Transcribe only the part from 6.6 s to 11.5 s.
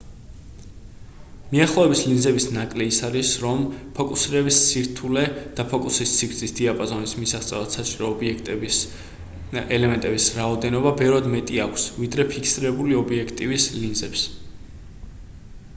დიაპაზონის მისაღწევად საჭირო ობიექტივის ელემენტების რაოდენობა ბევრად